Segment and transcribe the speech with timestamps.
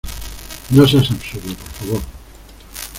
[0.71, 2.01] no seas absurdo, por favor.